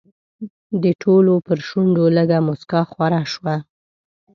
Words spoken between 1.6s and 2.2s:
شونډو